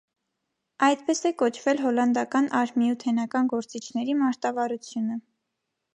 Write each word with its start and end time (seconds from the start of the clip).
Այդպես 0.87 1.21
է 1.31 1.31
կոչվել 1.41 1.83
հոլանդական 1.83 2.49
արհմմիութենական 2.61 3.53
գործիչների 3.55 4.17
մարտավարությունը։ 4.23 5.21